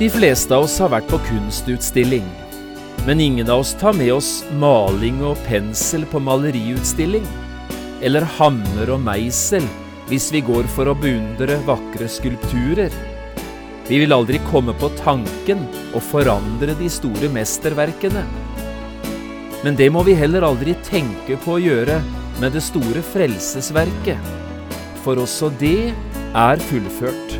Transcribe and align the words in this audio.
De 0.00 0.06
fleste 0.08 0.56
av 0.56 0.64
oss 0.64 0.78
har 0.80 0.88
vært 0.94 1.10
på 1.12 1.18
kunstutstilling. 1.26 2.24
Men 3.04 3.20
ingen 3.20 3.50
av 3.52 3.60
oss 3.60 3.74
tar 3.76 3.92
med 3.92 4.14
oss 4.14 4.30
maling 4.56 5.18
og 5.28 5.36
pensel 5.44 6.06
på 6.08 6.22
maleriutstilling. 6.24 7.26
Eller 8.00 8.24
hammer 8.38 8.94
og 8.94 9.02
meisel 9.04 9.66
hvis 10.08 10.30
vi 10.32 10.40
går 10.46 10.64
for 10.72 10.88
å 10.88 10.94
beundre 10.96 11.58
vakre 11.66 12.08
skulpturer. 12.08 12.96
Vi 13.90 13.98
vil 14.00 14.16
aldri 14.16 14.40
komme 14.46 14.72
på 14.80 14.88
tanken 15.02 15.66
å 15.92 16.00
forandre 16.00 16.78
de 16.80 16.88
store 16.88 17.28
mesterverkene. 17.36 18.24
Men 19.66 19.76
det 19.76 19.90
må 19.92 20.06
vi 20.08 20.16
heller 20.16 20.48
aldri 20.48 20.78
tenke 20.88 21.36
på 21.44 21.58
å 21.58 21.60
gjøre 21.60 22.00
med 22.40 22.56
det 22.56 22.64
store 22.64 23.04
frelsesverket. 23.04 24.32
For 25.04 25.20
også 25.20 25.52
det 25.60 25.92
er 26.32 26.68
fullført. 26.70 27.39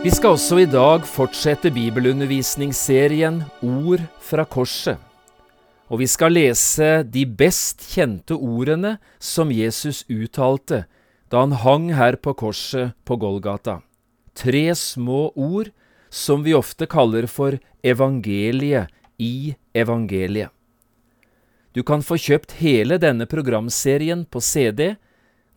Vi 0.00 0.08
skal 0.08 0.32
også 0.32 0.56
i 0.62 0.64
dag 0.64 1.02
fortsette 1.04 1.68
bibelundervisningsserien 1.76 3.42
Ord 3.60 4.00
fra 4.24 4.46
korset. 4.48 4.96
Og 5.92 6.00
vi 6.00 6.06
skal 6.08 6.32
lese 6.32 7.02
de 7.04 7.26
best 7.28 7.84
kjente 7.92 8.32
ordene 8.32 8.94
som 9.20 9.52
Jesus 9.52 10.00
uttalte 10.08 10.86
da 11.28 11.44
han 11.44 11.52
hang 11.52 11.90
her 11.98 12.16
på 12.16 12.32
korset 12.32 12.96
på 13.04 13.20
Golgata. 13.20 13.82
Tre 14.32 14.64
små 14.72 15.34
ord 15.36 15.68
som 16.08 16.48
vi 16.48 16.56
ofte 16.56 16.88
kaller 16.88 17.28
for 17.28 17.60
evangeliet 17.84 18.88
i 19.20 19.52
evangeliet. 19.76 20.48
Du 21.76 21.84
kan 21.84 22.00
få 22.00 22.16
kjøpt 22.16 22.56
hele 22.64 22.96
denne 22.96 23.28
programserien 23.28 24.24
på 24.24 24.40
CD 24.40 24.94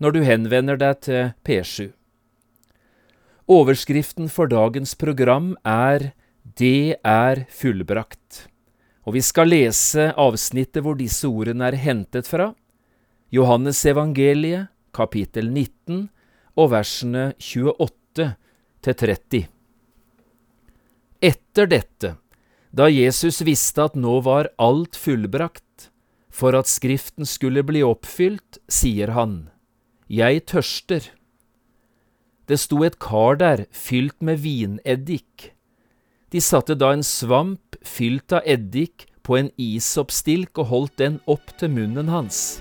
når 0.04 0.12
du 0.12 0.24
henvender 0.28 0.76
deg 0.76 1.06
til 1.08 1.30
P7. 1.48 1.94
Overskriften 3.44 4.30
for 4.32 4.48
dagens 4.48 4.96
program 4.96 5.58
er 5.68 6.14
Det 6.56 6.96
er 7.04 7.44
fullbrakt, 7.52 8.48
og 9.04 9.18
vi 9.18 9.22
skal 9.22 9.50
lese 9.52 10.14
avsnittet 10.16 10.80
hvor 10.84 10.96
disse 10.96 11.28
ordene 11.28 11.68
er 11.68 11.76
hentet 11.76 12.28
fra, 12.28 12.54
Johannes 13.34 13.82
evangeliet, 13.84 14.70
kapittel 14.96 15.50
19, 15.52 16.08
og 16.56 16.70
versene 16.72 17.34
28 17.36 18.30
til 18.86 18.96
30. 19.02 19.42
Etter 21.20 21.68
dette, 21.68 22.14
da 22.72 22.88
Jesus 22.88 23.42
visste 23.44 23.90
at 23.90 23.98
nå 24.00 24.22
var 24.24 24.54
alt 24.56 24.96
fullbrakt, 24.96 25.90
for 26.32 26.56
at 26.56 26.72
Skriften 26.72 27.28
skulle 27.28 27.66
bli 27.66 27.84
oppfylt, 27.84 28.62
sier 28.72 29.12
han, 29.18 29.50
Jeg 30.08 30.46
tørster. 30.48 31.12
Det 32.48 32.60
sto 32.60 32.84
et 32.84 33.00
kar 33.00 33.38
der 33.40 33.66
fylt 33.72 34.20
med 34.22 34.42
vineddik. 34.44 35.54
De 36.34 36.42
satte 36.42 36.76
da 36.76 36.92
en 36.92 37.06
svamp 37.06 37.78
fylt 37.86 38.34
av 38.34 38.44
eddik 38.50 39.08
på 39.24 39.38
en 39.40 39.50
isoppstilk 39.62 40.60
og 40.60 40.70
holdt 40.72 40.98
den 41.00 41.20
opp 41.30 41.56
til 41.60 41.72
munnen 41.72 42.12
hans. 42.12 42.60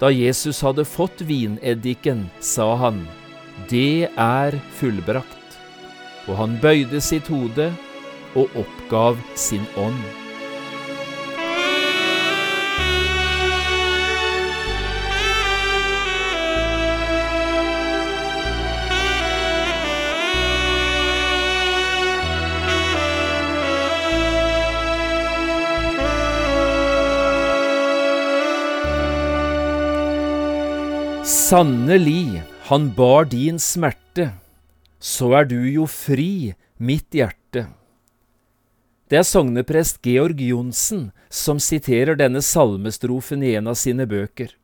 Da 0.00 0.10
Jesus 0.12 0.60
hadde 0.64 0.84
fått 0.84 1.22
vineddiken, 1.24 2.26
sa 2.40 2.74
han, 2.76 3.06
Det 3.70 4.10
er 4.12 4.58
fullbrakt. 4.76 5.58
Og 6.28 6.36
han 6.36 6.58
bøyde 6.60 7.00
sitt 7.00 7.30
hode 7.32 7.70
og 8.36 8.52
oppgav 8.58 9.16
sin 9.34 9.64
ånd. 9.80 10.25
Sannelig, 31.46 32.42
han 32.62 32.88
bar 32.94 33.24
din 33.30 33.58
smerte, 33.62 34.32
så 34.98 35.28
er 35.38 35.44
du 35.46 35.60
jo 35.70 35.84
fri, 35.86 36.56
mitt 36.82 37.14
hjerte. 37.14 37.68
Det 39.06 39.20
er 39.20 39.26
sogneprest 39.28 40.00
Georg 40.02 40.40
Johnsen 40.42 41.04
som 41.30 41.60
siterer 41.62 42.18
denne 42.18 42.42
salmestrofen 42.42 43.44
i 43.46 43.52
en 43.60 43.70
av 43.70 43.78
sine 43.78 44.08
bøker. 44.10 44.56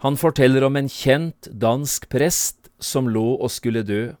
Han 0.00 0.16
forteller 0.16 0.64
om 0.64 0.78
en 0.80 0.88
kjent 0.88 1.50
dansk 1.52 2.08
prest 2.08 2.70
som 2.80 3.10
lå 3.12 3.26
og 3.34 3.52
skulle 3.52 3.84
dø. 3.84 4.14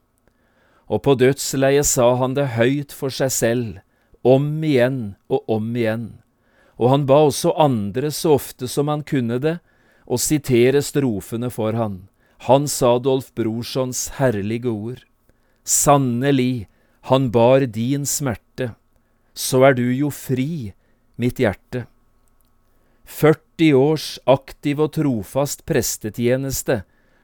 Og 0.92 1.00
på 1.06 1.16
dødsleiet 1.16 1.88
sa 1.88 2.10
han 2.20 2.36
det 2.36 2.50
høyt 2.58 2.92
for 2.92 3.08
seg 3.08 3.32
selv, 3.32 3.80
om 4.20 4.50
igjen 4.60 5.16
og 5.32 5.56
om 5.56 5.72
igjen, 5.72 6.08
og 6.76 6.92
han 6.92 7.08
ba 7.08 7.22
også 7.30 7.56
andre 7.56 8.12
så 8.12 8.36
ofte 8.36 8.68
som 8.68 8.92
han 8.92 9.08
kunne 9.08 9.40
det, 9.40 9.56
og 10.08 10.20
sitere 10.24 10.80
strofene 10.84 11.50
for 11.52 11.76
han, 11.76 12.06
Hans 12.48 12.78
Adolf 12.86 13.32
Brorsons 13.36 14.06
herlige 14.16 14.70
ord. 14.70 15.02
Sannelig, 15.68 16.68
han 17.10 17.28
bar 17.34 17.66
din 17.66 18.06
smerte, 18.06 18.72
så 19.34 19.64
er 19.68 19.76
du 19.76 19.84
jo 19.92 20.10
fri, 20.14 20.72
mitt 21.20 21.42
hjerte. 21.42 21.84
40 23.08 23.74
års 23.74 24.06
aktiv 24.28 24.80
og 24.84 24.94
trofast 24.96 25.64
prestetjeneste 25.68 26.82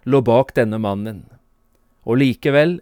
lå 0.09 0.21
bak 0.25 0.53
denne 0.57 0.81
mannen, 0.81 1.25
og 2.05 2.21
likevel, 2.21 2.81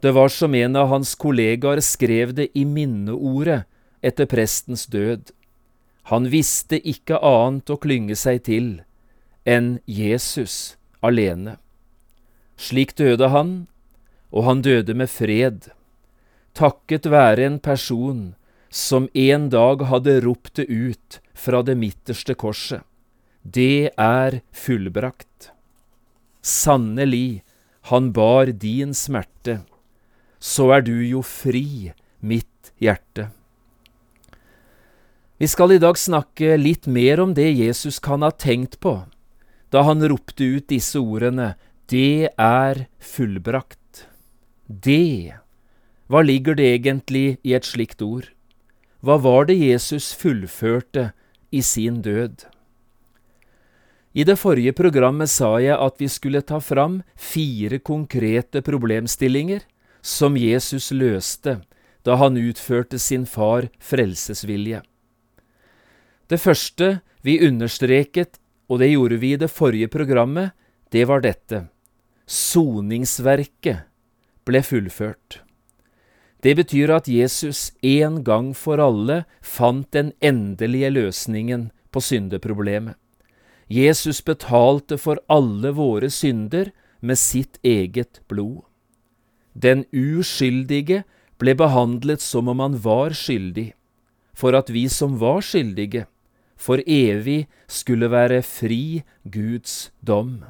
det 0.00 0.14
var 0.16 0.32
som 0.32 0.54
en 0.56 0.76
av 0.80 0.88
hans 0.88 1.12
kollegaer 1.20 1.82
skrev 1.84 2.32
det 2.36 2.48
i 2.56 2.64
minneordet 2.64 3.62
etter 4.00 4.28
prestens 4.28 4.86
død. 4.88 5.28
Han 6.08 6.28
visste 6.32 6.80
ikke 6.80 7.20
annet 7.20 7.68
å 7.68 7.76
klynge 7.80 8.16
seg 8.16 8.40
til 8.48 8.70
enn 9.50 9.78
Jesus 9.86 10.76
alene. 11.02 11.56
Slik 12.60 12.94
døde 12.98 13.30
han, 13.32 13.54
og 14.30 14.46
han 14.46 14.62
døde 14.62 14.94
med 14.94 15.10
fred, 15.10 15.70
takket 16.54 17.08
være 17.10 17.46
en 17.48 17.58
person 17.62 18.20
som 18.70 19.08
en 19.18 19.48
dag 19.50 19.82
hadde 19.90 20.20
ropt 20.22 20.60
det 20.60 20.68
ut 20.68 21.18
fra 21.34 21.62
det 21.66 21.76
midterste 21.80 22.36
korset. 22.38 22.84
Det 23.42 23.90
er 23.96 24.40
fullbrakt. 24.52 25.50
Sannelig, 26.44 27.42
han 27.90 28.12
bar 28.12 28.52
din 28.52 28.94
smerte, 28.94 29.62
så 30.38 30.70
er 30.76 30.84
du 30.86 30.94
jo 31.02 31.24
fri, 31.26 31.92
mitt 32.20 32.70
hjerte. 32.78 33.30
Vi 35.40 35.48
skal 35.48 35.72
i 35.72 35.80
dag 35.80 35.96
snakke 35.96 36.58
litt 36.60 36.84
mer 36.86 37.22
om 37.24 37.32
det 37.34 37.48
Jesus 37.48 37.98
kan 38.04 38.20
ha 38.20 38.28
tenkt 38.30 38.76
på 38.84 38.98
da 39.70 39.84
han 39.86 40.02
ropte 40.02 40.44
ut 40.44 40.68
disse 40.68 40.98
ordene 40.98 41.54
Det 41.90 42.30
er 42.38 42.86
fullbrakt. 42.98 44.06
Det, 44.66 45.34
hva 46.06 46.22
ligger 46.22 46.54
det 46.54 46.68
egentlig 46.76 47.38
i 47.42 47.54
et 47.54 47.66
slikt 47.66 48.02
ord? 48.02 48.28
Hva 49.02 49.16
var 49.18 49.48
det 49.48 49.56
Jesus 49.58 50.12
fullførte 50.14 51.10
i 51.50 51.62
sin 51.62 52.02
død? 52.02 52.46
I 54.14 54.26
det 54.26 54.36
forrige 54.38 54.74
programmet 54.74 55.30
sa 55.30 55.56
jeg 55.62 55.78
at 55.78 55.98
vi 56.02 56.08
skulle 56.10 56.42
ta 56.42 56.58
fram 56.58 57.00
fire 57.14 57.78
konkrete 57.78 58.62
problemstillinger 58.62 59.62
som 60.02 60.38
Jesus 60.38 60.90
løste 60.90 61.60
da 62.06 62.16
han 62.16 62.38
utførte 62.40 62.98
sin 62.98 63.26
far 63.26 63.68
frelsesvilje. 63.78 64.80
Det 66.30 66.40
første 66.40 67.00
vi 67.22 67.40
understreket 67.46 68.38
og 68.70 68.78
det 68.78 68.92
gjorde 68.92 69.18
vi 69.18 69.34
i 69.34 69.40
det 69.40 69.50
forrige 69.50 69.90
programmet, 69.90 70.54
det 70.94 71.04
var 71.10 71.24
dette. 71.24 71.66
Soningsverket 72.30 73.82
ble 74.46 74.62
fullført. 74.62 75.40
Det 76.40 76.54
betyr 76.56 76.92
at 76.94 77.08
Jesus 77.10 77.72
en 77.82 78.22
gang 78.24 78.54
for 78.56 78.80
alle 78.80 79.24
fant 79.42 79.90
den 79.92 80.12
endelige 80.24 80.90
løsningen 80.94 81.68
på 81.90 82.00
syndeproblemet. 82.00 82.94
Jesus 83.70 84.22
betalte 84.24 84.96
for 84.98 85.20
alle 85.30 85.74
våre 85.76 86.08
synder 86.10 86.70
med 87.00 87.18
sitt 87.18 87.58
eget 87.62 88.22
blod. 88.30 88.64
Den 89.52 89.84
uskyldige 89.92 91.04
ble 91.38 91.54
behandlet 91.58 92.22
som 92.22 92.48
om 92.48 92.62
han 92.62 92.78
var 92.82 93.14
skyldig, 93.14 93.72
for 94.34 94.56
at 94.56 94.70
vi 94.70 94.86
som 94.88 95.18
var 95.20 95.42
skyldige, 95.44 96.06
for 96.60 96.82
evig 96.84 97.46
skulle 97.70 98.10
være 98.12 98.42
fri 98.44 99.02
Guds 99.24 99.88
dom. 100.04 100.42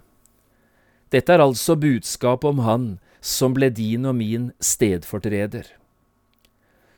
Dette 1.10 1.34
er 1.34 1.42
altså 1.42 1.76
budskapet 1.78 2.50
om 2.50 2.64
Han 2.66 2.88
som 3.20 3.54
ble 3.54 3.70
din 3.70 4.08
og 4.08 4.16
min 4.18 4.50
stedfortreder. 4.62 5.66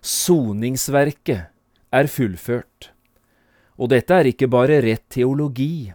Soningsverket 0.03 1.49
er 1.93 2.09
fullført. 2.09 2.91
Og 3.77 3.91
dette 3.93 4.15
er 4.15 4.31
ikke 4.31 4.49
bare 4.51 4.81
rett 4.85 5.05
teologi. 5.13 5.93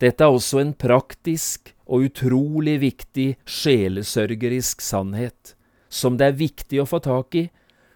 Dette 0.00 0.24
er 0.24 0.34
også 0.34 0.60
en 0.60 0.72
praktisk 0.74 1.72
og 1.84 2.08
utrolig 2.08 2.78
viktig 2.82 3.34
sjelesørgerisk 3.46 4.82
sannhet, 4.82 5.54
som 5.88 6.18
det 6.18 6.30
er 6.30 6.40
viktig 6.40 6.80
å 6.82 6.88
få 6.88 7.00
tak 7.04 7.36
i 7.38 7.48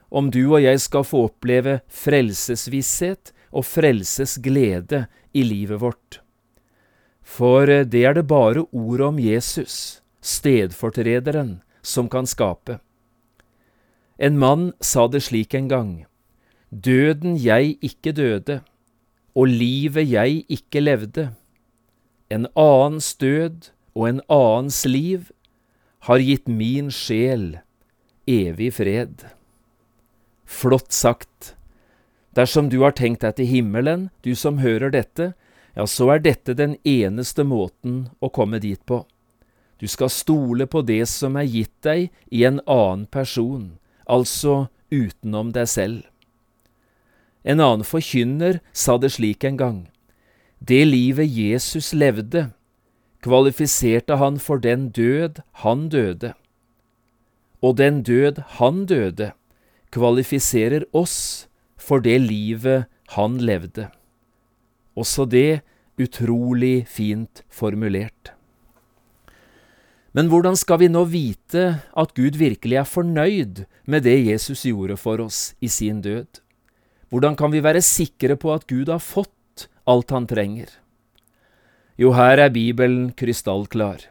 om 0.08 0.30
du 0.32 0.44
og 0.46 0.62
jeg 0.62 0.80
skal 0.80 1.04
få 1.04 1.26
oppleve 1.28 1.80
frelsesvisshet 1.92 3.32
og 3.52 3.64
frelses 3.64 4.38
glede 4.42 5.06
i 5.32 5.44
livet 5.46 5.80
vårt. 5.80 6.20
For 7.22 7.68
eh, 7.68 7.86
det 7.86 8.04
er 8.04 8.18
det 8.18 8.26
bare 8.28 8.66
ordet 8.72 9.06
om 9.06 9.18
Jesus, 9.18 10.02
stedfortrederen, 10.20 11.60
som 11.82 12.08
kan 12.08 12.26
skape. 12.26 12.80
En 14.18 14.38
mann 14.38 14.72
sa 14.80 15.06
det 15.06 15.22
slik 15.28 15.54
en 15.54 15.68
gang, 15.68 15.92
Døden 16.68 17.38
jeg 17.40 17.78
ikke 17.80 18.12
døde, 18.12 18.60
og 19.34 19.48
livet 19.48 20.10
jeg 20.10 20.44
ikke 20.52 20.82
levde, 20.82 21.30
en 22.28 22.46
annens 22.56 23.14
død 23.16 23.70
og 23.94 24.08
en 24.08 24.20
annens 24.28 24.84
liv 24.84 25.30
har 26.04 26.20
gitt 26.20 26.48
min 26.48 26.90
sjel 26.92 27.58
evig 28.28 28.74
fred. 28.76 29.24
Flott 30.44 30.92
sagt. 30.92 31.54
Dersom 32.38 32.68
du 32.70 32.78
har 32.84 32.94
tenkt 32.94 33.24
deg 33.24 33.34
til 33.34 33.48
himmelen, 33.50 34.08
du 34.22 34.36
som 34.38 34.60
hører 34.62 34.92
dette, 34.94 35.32
ja, 35.74 35.86
så 35.90 36.12
er 36.14 36.22
dette 36.22 36.54
den 36.54 36.76
eneste 36.86 37.42
måten 37.42 38.12
å 38.22 38.30
komme 38.30 38.60
dit 38.62 38.78
på. 38.86 39.00
Du 39.82 39.86
skal 39.90 40.10
stole 40.10 40.66
på 40.70 40.84
det 40.86 41.04
som 41.10 41.38
er 41.38 41.48
gitt 41.50 41.74
deg 41.86 42.12
i 42.30 42.44
en 42.46 42.60
annen 42.66 43.06
person, 43.10 43.78
altså 44.06 44.68
utenom 44.90 45.50
deg 45.54 45.66
selv. 45.70 46.06
En 47.42 47.62
annen 47.64 47.86
forkynner 47.86 48.60
sa 48.72 48.98
det 49.02 49.16
slik 49.16 49.42
en 49.46 49.58
gang. 49.58 49.80
Det 50.58 50.84
livet 50.86 51.30
Jesus 51.30 51.90
levde, 51.94 52.50
kvalifiserte 53.22 54.18
han 54.22 54.38
for 54.38 54.62
den 54.62 54.90
død 54.94 55.42
han 55.64 55.88
døde. 55.90 56.34
Og 57.62 57.78
den 57.82 58.02
død 58.06 58.42
han 58.58 58.84
døde, 58.86 59.32
kvalifiserer 59.90 60.86
oss 60.92 61.47
for 61.78 62.02
det 62.04 62.18
livet 62.26 62.88
han 63.14 63.38
levde. 63.40 63.88
Også 64.98 65.24
det 65.30 65.62
utrolig 65.98 66.86
fint 66.90 67.42
formulert. 67.48 68.34
Men 70.16 70.30
hvordan 70.32 70.56
skal 70.58 70.80
vi 70.82 70.88
nå 70.90 71.04
vite 71.10 71.64
at 71.94 72.14
Gud 72.16 72.38
virkelig 72.40 72.78
er 72.80 72.88
fornøyd 72.88 73.64
med 73.86 74.06
det 74.06 74.16
Jesus 74.26 74.64
gjorde 74.66 74.96
for 74.98 75.20
oss 75.22 75.52
i 75.60 75.70
sin 75.70 76.00
død? 76.02 76.40
Hvordan 77.08 77.36
kan 77.38 77.52
vi 77.52 77.62
være 77.64 77.84
sikre 77.84 78.36
på 78.36 78.52
at 78.52 78.66
Gud 78.68 78.90
har 78.90 79.02
fått 79.02 79.68
alt 79.88 80.10
han 80.12 80.26
trenger? 80.28 80.68
Jo, 81.98 82.12
her 82.14 82.38
er 82.38 82.52
Bibelen 82.54 83.12
krystallklar. 83.16 84.08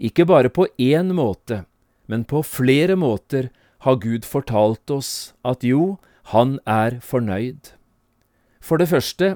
Ikke 0.00 0.24
bare 0.24 0.48
på 0.48 0.66
én 0.80 1.12
måte, 1.12 1.64
men 2.08 2.24
på 2.24 2.42
flere 2.46 2.96
måter 2.96 3.50
har 3.84 4.00
Gud 4.00 4.24
fortalt 4.24 4.90
oss 4.90 5.32
at 5.44 5.64
jo, 5.64 5.98
han 6.30 6.58
er 6.66 7.00
fornøyd. 7.02 7.72
For 8.62 8.78
det 8.78 8.88
første, 8.88 9.34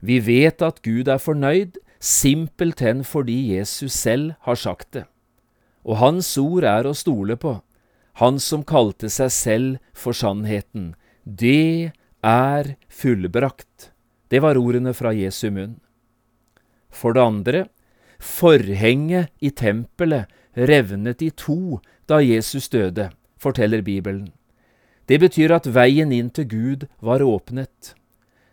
vi 0.00 0.20
vet 0.22 0.62
at 0.62 0.82
Gud 0.86 1.08
er 1.10 1.18
fornøyd 1.18 1.80
simpelthen 1.98 3.02
fordi 3.04 3.56
Jesus 3.56 3.92
selv 3.92 4.36
har 4.46 4.54
sagt 4.54 4.92
det. 4.94 5.04
Og 5.82 5.98
Hans 5.98 6.30
ord 6.38 6.62
er 6.62 6.86
å 6.86 6.94
stole 6.94 7.36
på, 7.36 7.58
Han 8.18 8.38
som 8.42 8.64
kalte 8.66 9.06
seg 9.14 9.30
selv 9.30 9.76
for 9.94 10.12
sannheten. 10.12 10.94
Det 11.22 11.92
er 12.22 12.74
fullbrakt. 12.90 13.92
Det 14.30 14.42
var 14.42 14.58
ordene 14.58 14.90
fra 14.90 15.12
Jesu 15.14 15.50
munn. 15.50 15.78
For 16.90 17.14
det 17.14 17.22
andre, 17.22 17.66
forhenget 18.18 19.30
i 19.38 19.50
tempelet 19.50 20.26
revnet 20.56 21.22
i 21.22 21.30
to 21.30 21.78
da 22.10 22.18
Jesus 22.18 22.68
døde, 22.68 23.10
forteller 23.38 23.82
Bibelen. 23.82 24.32
Det 25.08 25.18
betyr 25.22 25.54
at 25.56 25.68
veien 25.72 26.12
inn 26.12 26.28
til 26.30 26.48
Gud 26.48 26.84
var 27.00 27.24
åpnet. 27.24 27.94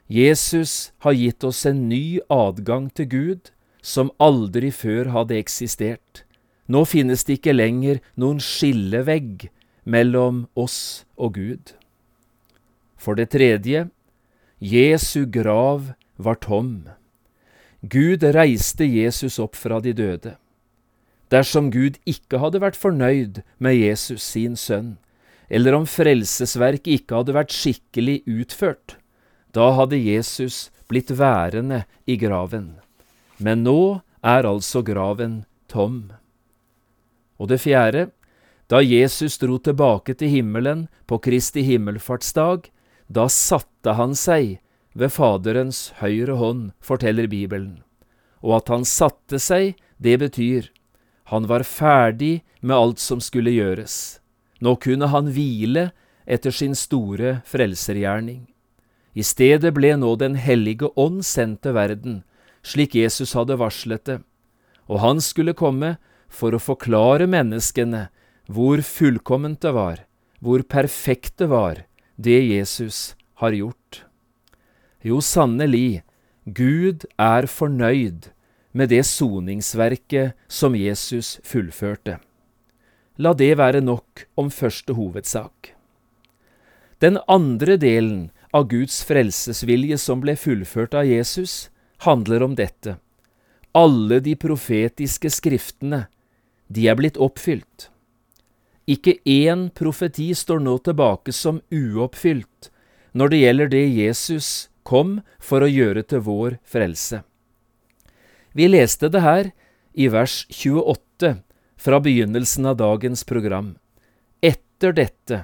Jesus 0.07 0.93
har 1.03 1.17
gitt 1.17 1.43
oss 1.43 1.65
en 1.65 1.87
ny 1.89 2.19
adgang 2.31 2.87
til 2.95 3.09
Gud 3.11 3.51
som 3.81 4.13
aldri 4.21 4.71
før 4.71 5.11
hadde 5.13 5.37
eksistert. 5.37 6.23
Nå 6.67 6.85
finnes 6.89 7.25
det 7.25 7.39
ikke 7.39 7.53
lenger 7.53 7.99
noen 8.17 8.39
skillevegg 8.41 9.49
mellom 9.83 10.45
oss 10.57 11.05
og 11.17 11.35
Gud. 11.37 11.75
For 12.97 13.17
det 13.19 13.29
tredje, 13.35 13.87
Jesu 14.57 15.25
grav 15.29 15.91
var 16.17 16.39
tom. 16.41 16.87
Gud 17.85 18.23
reiste 18.23 18.87
Jesus 18.87 19.37
opp 19.37 19.55
fra 19.59 19.81
de 19.83 19.93
døde. 19.93 20.37
Dersom 21.29 21.69
Gud 21.73 21.99
ikke 22.05 22.39
hadde 22.41 22.61
vært 22.63 22.79
fornøyd 22.79 23.41
med 23.59 23.77
Jesus, 23.77 24.23
sin 24.23 24.55
sønn, 24.57 24.95
eller 25.49 25.77
om 25.77 25.85
frelsesverket 25.89 26.99
ikke 26.99 27.19
hadde 27.19 27.35
vært 27.35 27.55
skikkelig 27.55 28.21
utført, 28.25 28.97
da 29.55 29.71
hadde 29.77 29.99
Jesus 29.99 30.69
blitt 30.89 31.11
værende 31.15 31.83
i 32.05 32.17
graven. 32.19 32.75
Men 33.37 33.63
nå 33.65 34.01
er 34.25 34.47
altså 34.47 34.81
graven 34.85 35.43
tom. 35.71 36.11
Og 37.37 37.49
det 37.51 37.61
fjerde, 37.63 38.09
da 38.71 38.81
Jesus 38.81 39.37
dro 39.37 39.59
tilbake 39.61 40.15
til 40.17 40.31
himmelen 40.31 40.87
på 41.05 41.19
Kristi 41.21 41.65
himmelfartsdag, 41.67 42.69
da 43.07 43.27
satte 43.29 43.93
han 43.99 44.15
seg 44.17 44.57
ved 44.95 45.11
Faderens 45.13 45.91
høyre 45.99 46.39
hånd, 46.39 46.71
forteller 46.81 47.27
Bibelen. 47.29 47.83
Og 48.41 48.61
at 48.61 48.71
han 48.73 48.85
satte 48.87 49.37
seg, 49.41 49.75
det 50.01 50.17
betyr 50.23 50.71
han 51.29 51.47
var 51.49 51.63
ferdig 51.65 52.43
med 52.61 52.75
alt 52.75 53.01
som 53.01 53.21
skulle 53.21 53.53
gjøres. 53.55 54.19
Nå 54.65 54.73
kunne 54.81 55.11
han 55.13 55.29
hvile 55.29 55.91
etter 56.25 56.53
sin 56.53 56.73
store 56.73 57.39
frelsergjerning. 57.45 58.47
I 59.13 59.23
stedet 59.23 59.71
ble 59.77 59.93
nå 59.99 60.15
Den 60.19 60.35
hellige 60.41 60.89
ånd 60.97 61.21
sendt 61.23 61.61
til 61.63 61.75
verden, 61.77 62.23
slik 62.65 62.95
Jesus 62.97 63.35
hadde 63.37 63.59
varslet 63.61 64.03
det, 64.09 64.19
og 64.89 64.99
han 65.05 65.21
skulle 65.21 65.53
komme 65.53 65.95
for 66.27 66.55
å 66.55 66.61
forklare 66.61 67.29
menneskene 67.29 68.07
hvor 68.49 68.81
fullkomment 68.81 69.61
det 69.61 69.73
var, 69.77 70.01
hvor 70.41 70.65
perfekt 70.65 71.37
det 71.37 71.49
var, 71.53 71.85
det 72.17 72.41
Jesus 72.49 73.15
har 73.41 73.53
gjort. 73.53 74.03
Jo, 75.05 75.21
sannelig, 75.21 76.01
Gud 76.45 77.05
er 77.21 77.45
fornøyd 77.45 78.31
med 78.73 78.89
det 78.89 79.05
soningsverket 79.07 80.33
som 80.49 80.75
Jesus 80.75 81.37
fullførte. 81.45 82.19
La 83.15 83.31
det 83.33 83.53
være 83.55 83.79
nok 83.79 84.25
om 84.35 84.49
første 84.51 84.95
hovedsak. 84.97 85.71
Den 86.99 87.19
andre 87.31 87.77
delen 87.79 88.29
av 88.55 88.67
Guds 88.71 89.01
frelsesvilje 89.07 89.97
som 89.99 90.19
ble 90.23 90.35
fullført 90.39 90.95
av 90.95 91.07
Jesus, 91.07 91.69
handler 92.03 92.43
om 92.43 92.55
dette. 92.59 92.97
Alle 93.75 94.19
de 94.23 94.35
profetiske 94.39 95.31
skriftene, 95.31 96.05
de 96.67 96.87
er 96.91 96.99
blitt 96.99 97.19
oppfylt. 97.21 97.89
Ikke 98.87 99.15
én 99.23 99.69
profeti 99.71 100.29
står 100.35 100.59
nå 100.63 100.77
tilbake 100.83 101.33
som 101.33 101.61
uoppfylt 101.71 102.69
når 103.15 103.31
det 103.31 103.39
gjelder 103.41 103.71
det 103.71 103.85
Jesus 103.95 104.49
kom 104.83 105.21
for 105.39 105.63
å 105.63 105.71
gjøre 105.71 106.03
til 106.03 106.21
vår 106.27 106.59
frelse. 106.67 107.23
Vi 108.51 108.67
leste 108.67 109.09
det 109.11 109.23
her 109.23 109.51
i 109.95 110.11
vers 110.11 110.43
28 110.51 111.44
fra 111.85 111.99
begynnelsen 112.01 112.65
av 112.65 112.77
dagens 112.77 113.23
program. 113.23 113.75
Etter 114.41 114.93
dette 114.97 115.43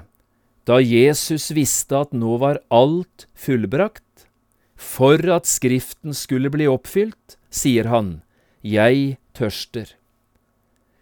da 0.66 0.80
Jesus 0.82 1.50
visste 1.54 2.00
at 2.02 2.14
nå 2.14 2.34
var 2.42 2.58
alt 2.74 3.28
fullbrakt, 3.38 4.26
for 4.74 5.22
at 5.30 5.46
Skriften 5.46 6.14
skulle 6.18 6.50
bli 6.50 6.66
oppfylt, 6.70 7.36
sier 7.50 7.86
han, 7.90 8.22
Jeg 8.62 9.18
tørster. 9.38 9.94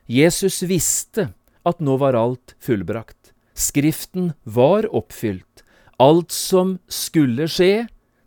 Jesus 0.04 0.60
visste 0.68 1.30
at 1.64 1.80
nå 1.80 1.96
var 2.00 2.16
alt 2.16 2.56
fullbrakt. 2.60 3.32
Skriften 3.56 4.32
var 4.44 4.88
oppfylt. 4.92 5.64
Alt 6.00 6.32
som 6.32 6.78
skulle 6.88 7.48
skje, 7.48 7.86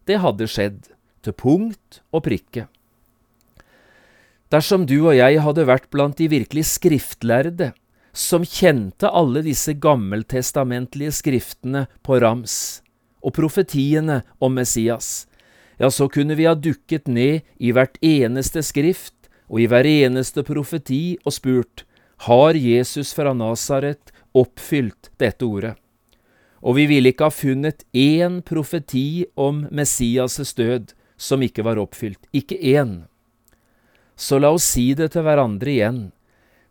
det 0.10 0.22
hadde 0.22 0.50
skjedd, 0.50 0.90
til 1.22 1.34
punkt 1.38 2.02
og 2.14 2.26
prikke. 2.26 2.68
Dersom 4.54 4.84
du 4.86 5.00
og 5.08 5.16
jeg 5.18 5.40
hadde 5.42 5.64
vært 5.66 5.88
blant 5.90 6.20
de 6.20 6.28
virkelig 6.30 6.68
skriftlærde, 6.76 7.72
som 8.14 8.44
kjente 8.46 9.10
alle 9.10 9.42
disse 9.42 9.74
gammeltestamentlige 9.82 11.14
skriftene 11.18 11.88
på 12.06 12.20
rams, 12.22 12.84
og 13.26 13.34
profetiene 13.34 14.20
om 14.38 14.54
Messias, 14.54 15.26
ja, 15.82 15.90
så 15.90 16.06
kunne 16.06 16.38
vi 16.38 16.46
ha 16.46 16.54
dukket 16.54 17.10
ned 17.10 17.42
i 17.58 17.72
hvert 17.74 17.98
eneste 18.06 18.62
skrift 18.62 19.26
og 19.50 19.64
i 19.64 19.66
hver 19.72 19.90
eneste 19.90 20.44
profeti 20.46 21.18
og 21.26 21.34
spurt, 21.34 21.88
har 22.30 22.54
Jesus 22.54 23.16
fra 23.18 23.34
Nasaret 23.34 24.14
oppfylt 24.38 25.10
dette 25.18 25.48
ordet? 25.50 25.74
Og 26.62 26.78
vi 26.78 26.86
ville 26.92 27.10
ikke 27.10 27.32
ha 27.32 27.34
funnet 27.34 27.82
én 27.90 28.38
profeti 28.46 29.26
om 29.34 29.66
Messias' 29.74 30.54
død 30.54 30.94
som 31.18 31.42
ikke 31.42 31.66
var 31.66 31.82
oppfylt, 31.82 32.22
ikke 32.38 32.62
én. 32.62 33.02
Så 34.24 34.40
la 34.40 34.54
oss 34.56 34.66
si 34.76 34.94
det 34.96 35.10
til 35.14 35.26
hverandre 35.26 35.72
igjen. 35.74 36.04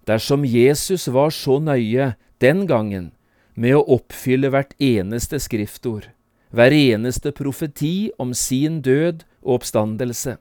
Dersom 0.08 0.46
Jesus 0.48 1.04
var 1.12 1.34
så 1.36 1.58
nøye 1.60 2.14
den 2.40 2.64
gangen 2.70 3.10
med 3.54 3.76
å 3.76 3.84
oppfylle 3.98 4.48
hvert 4.54 4.72
eneste 4.80 5.38
skriftord, 5.42 6.08
hver 6.50 6.72
eneste 6.72 7.32
profeti 7.36 8.10
om 8.18 8.32
sin 8.32 8.80
død 8.82 9.26
og 9.44 9.60
oppstandelse, 9.60 10.38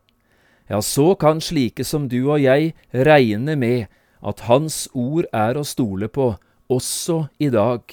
ja, 0.72 0.80
så 0.80 1.12
kan 1.20 1.44
slike 1.44 1.84
som 1.84 2.08
du 2.08 2.22
og 2.22 2.40
jeg 2.40 2.72
regne 2.96 3.58
med 3.60 3.92
at 4.24 4.46
Hans 4.48 4.86
ord 4.96 5.28
er 5.36 5.60
å 5.60 5.68
stole 5.68 6.08
på, 6.08 6.32
også 6.72 7.26
i 7.44 7.52
dag. 7.52 7.84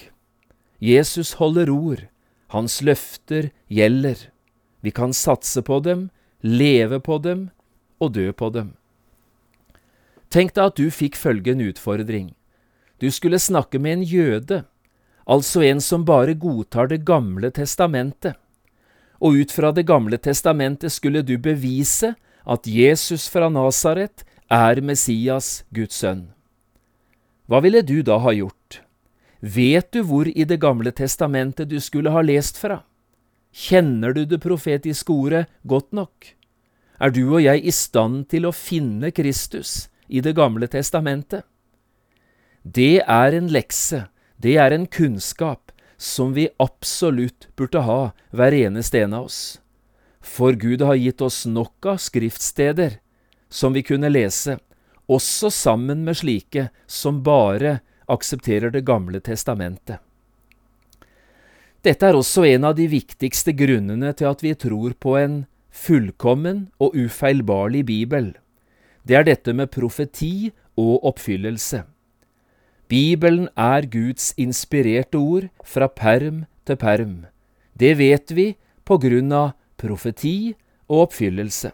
Jesus 0.79 1.35
holder 1.41 1.67
ord, 1.73 2.05
hans 2.55 2.79
løfter 2.79 3.51
gjelder. 3.67 4.29
Vi 4.79 4.95
kan 4.95 5.11
satse 5.11 5.59
på 5.65 5.81
dem, 5.83 6.07
leve 6.39 7.01
på 7.03 7.19
dem 7.19 7.49
og 7.99 8.15
dø 8.15 8.31
på 8.31 8.47
dem. 8.55 8.78
Tenk 10.29 10.53
deg 10.53 10.69
at 10.69 10.77
du 10.77 10.91
fikk 10.93 11.17
følgende 11.17 11.71
utfordring. 11.71 12.35
Du 13.01 13.09
skulle 13.09 13.39
snakke 13.41 13.79
med 13.81 13.97
en 13.97 14.03
jøde, 14.05 14.63
altså 15.25 15.63
en 15.65 15.81
som 15.81 16.05
bare 16.05 16.35
godtar 16.37 16.87
Det 16.87 17.05
gamle 17.05 17.49
testamentet. 17.51 18.35
Og 19.19 19.41
ut 19.41 19.51
fra 19.51 19.71
Det 19.71 19.87
gamle 19.87 20.17
testamentet 20.17 20.91
skulle 20.91 21.21
du 21.21 21.37
bevise 21.37 22.13
at 22.45 22.67
Jesus 22.67 23.27
fra 23.29 23.49
Nasaret 23.49 24.23
er 24.49 24.81
Messias, 24.81 25.63
Guds 25.73 25.97
sønn. 25.97 26.29
Hva 27.49 27.61
ville 27.61 27.81
du 27.81 28.01
da 28.03 28.19
ha 28.21 28.31
gjort? 28.33 28.81
Vet 29.41 29.91
du 29.91 30.03
hvor 30.03 30.27
i 30.27 30.43
Det 30.45 30.59
gamle 30.61 30.91
testamentet 30.91 31.69
du 31.69 31.79
skulle 31.79 32.11
ha 32.11 32.21
lest 32.21 32.57
fra? 32.57 32.83
Kjenner 33.49 34.13
du 34.13 34.25
det 34.25 34.41
profetiske 34.43 35.09
ordet 35.09 35.47
godt 35.65 35.91
nok? 35.91 36.35
Er 36.99 37.09
du 37.09 37.23
og 37.33 37.41
jeg 37.41 37.65
i 37.65 37.71
stand 37.71 38.27
til 38.29 38.45
å 38.45 38.53
finne 38.53 39.09
Kristus 39.15 39.89
i 40.09 40.21
Det 40.21 40.33
gamle 40.33 40.67
testamentet. 40.67 41.45
Det 42.63 43.01
er 43.07 43.33
en 43.33 43.47
lekse, 43.47 44.07
det 44.37 44.57
er 44.57 44.73
en 44.75 44.87
kunnskap 44.87 45.71
som 45.97 46.33
vi 46.33 46.49
absolutt 46.59 47.47
burde 47.55 47.83
ha, 47.83 48.11
hver 48.31 48.55
eneste 48.55 49.03
en 49.03 49.13
av 49.13 49.29
oss. 49.29 49.59
For 50.19 50.53
Gud 50.53 50.81
har 50.81 50.99
gitt 50.99 51.21
oss 51.21 51.45
nok 51.45 51.85
av 51.85 51.99
skriftsteder 52.01 52.99
som 53.49 53.73
vi 53.73 53.83
kunne 53.83 54.11
lese, 54.11 54.57
også 55.09 55.49
sammen 55.49 56.03
med 56.05 56.19
slike 56.19 56.69
som 56.87 57.23
bare 57.23 57.79
aksepterer 58.09 58.71
Det 58.71 58.85
gamle 58.85 59.19
testamentet. 59.21 59.99
Dette 61.81 62.05
er 62.05 62.17
også 62.17 62.43
en 62.45 62.65
av 62.67 62.75
de 62.75 62.89
viktigste 62.91 63.53
grunnene 63.55 64.11
til 64.13 64.27
at 64.27 64.43
vi 64.43 64.53
tror 64.53 64.93
på 64.99 65.15
en 65.17 65.45
fullkommen 65.71 66.67
og 66.79 66.95
ufeilbarlig 66.97 67.85
bibel 67.87 68.33
det 69.03 69.15
er 69.15 69.25
dette 69.27 69.53
med 69.53 69.71
profeti 69.71 70.51
og 70.79 71.05
oppfyllelse. 71.11 71.83
Bibelen 72.89 73.49
er 73.55 73.85
Guds 73.85 74.31
inspirerte 74.37 75.19
ord 75.19 75.49
fra 75.63 75.87
perm 75.87 76.45
til 76.65 76.79
perm. 76.81 77.25
Det 77.77 77.97
vet 77.99 78.31
vi 78.33 78.55
på 78.83 78.97
grunn 78.97 79.31
av 79.31 79.53
profeti 79.77 80.55
og 80.89 81.09
oppfyllelse. 81.09 81.71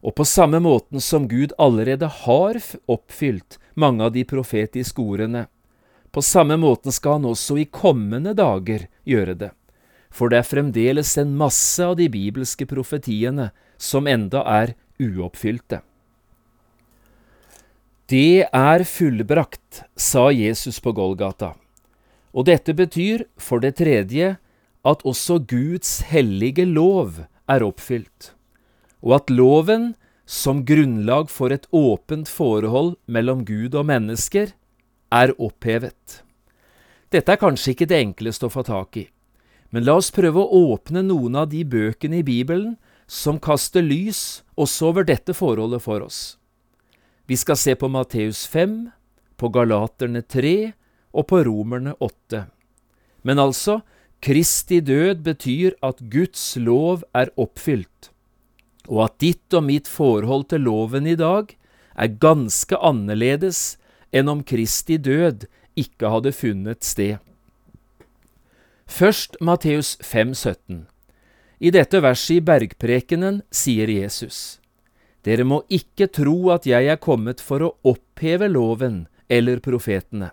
Og 0.00 0.16
på 0.16 0.24
samme 0.24 0.58
måten 0.64 1.00
som 1.00 1.28
Gud 1.28 1.52
allerede 1.58 2.08
har 2.24 2.58
oppfylt 2.88 3.58
mange 3.74 4.04
av 4.04 4.14
de 4.16 4.24
profetiske 4.24 5.02
ordene, 5.02 5.46
på 6.10 6.22
samme 6.26 6.56
måten 6.58 6.90
skal 6.90 7.20
han 7.20 7.28
også 7.30 7.60
i 7.60 7.68
kommende 7.70 8.32
dager 8.34 8.88
gjøre 9.06 9.36
det, 9.38 9.50
for 10.10 10.32
det 10.32 10.40
er 10.40 10.48
fremdeles 10.48 11.12
en 11.22 11.36
masse 11.38 11.84
av 11.84 11.94
de 12.00 12.08
bibelske 12.10 12.66
profetiene 12.66 13.52
som 13.78 14.10
enda 14.10 14.42
er 14.42 14.74
uoppfylte. 14.98 15.84
Det 18.10 18.42
er 18.50 18.82
fullbrakt, 18.82 19.84
sa 19.94 20.32
Jesus 20.34 20.80
på 20.82 20.90
Golgata. 20.96 21.52
Og 22.34 22.48
dette 22.48 22.72
betyr, 22.74 23.22
for 23.38 23.62
det 23.62 23.76
tredje, 23.78 24.32
at 24.82 25.04
også 25.06 25.36
Guds 25.46 26.00
hellige 26.08 26.64
lov 26.66 27.20
er 27.46 27.62
oppfylt, 27.62 28.32
og 29.04 29.14
at 29.20 29.30
loven, 29.30 29.92
som 30.26 30.64
grunnlag 30.66 31.30
for 31.30 31.54
et 31.54 31.68
åpent 31.70 32.26
forhold 32.26 32.96
mellom 33.06 33.44
Gud 33.46 33.78
og 33.78 33.86
mennesker, 33.92 34.56
er 35.14 35.34
opphevet. 35.38 36.24
Dette 37.14 37.30
er 37.30 37.38
kanskje 37.38 37.76
ikke 37.76 37.90
det 37.94 38.02
enkleste 38.08 38.50
å 38.50 38.54
få 38.56 38.66
tak 38.66 38.98
i, 39.04 39.06
men 39.70 39.86
la 39.86 40.00
oss 40.02 40.10
prøve 40.10 40.42
å 40.42 40.66
åpne 40.74 41.06
noen 41.06 41.38
av 41.44 41.50
de 41.54 41.62
bøkene 41.62 42.24
i 42.24 42.26
Bibelen 42.26 42.74
som 43.06 43.38
kaster 43.38 43.86
lys 43.86 44.42
også 44.58 44.90
over 44.90 45.06
dette 45.06 45.34
forholdet 45.34 45.86
for 45.86 46.02
oss. 46.10 46.39
Vi 47.30 47.36
skal 47.38 47.54
se 47.54 47.76
på 47.78 47.86
Matteus 47.86 48.46
5, 48.50 48.88
på 49.38 49.48
Galaterne 49.54 50.18
3 50.26 50.72
og 51.14 51.28
på 51.30 51.38
Romerne 51.46 51.92
8. 52.02 52.40
Men 53.22 53.38
altså, 53.38 53.76
Kristi 54.18 54.80
død 54.82 55.22
betyr 55.22 55.76
at 55.86 56.02
Guds 56.10 56.56
lov 56.58 57.04
er 57.14 57.30
oppfylt, 57.38 58.10
og 58.88 59.04
at 59.04 59.14
ditt 59.22 59.54
og 59.54 59.62
mitt 59.68 59.86
forhold 59.86 60.48
til 60.50 60.66
loven 60.66 61.06
i 61.06 61.14
dag 61.14 61.54
er 61.94 62.18
ganske 62.18 62.74
annerledes 62.82 63.78
enn 64.10 64.26
om 64.32 64.42
Kristi 64.42 64.98
død 64.98 65.46
ikke 65.78 66.10
hadde 66.10 66.34
funnet 66.34 66.82
sted. 66.82 67.22
Først 68.90 69.38
Matteus 69.38 69.94
5, 70.02 70.34
17. 70.34 70.82
I 71.62 71.70
dette 71.70 72.02
verset 72.02 72.40
i 72.40 72.42
Bergprekenen 72.42 73.44
sier 73.54 73.86
Jesus:" 73.86 74.59
Dere 75.26 75.44
må 75.44 75.62
ikke 75.68 76.08
tro 76.08 76.50
at 76.54 76.66
jeg 76.68 76.88
er 76.88 77.00
kommet 77.00 77.42
for 77.44 77.64
å 77.64 77.74
oppheve 77.84 78.48
loven 78.48 79.04
eller 79.28 79.60
profetene. 79.64 80.30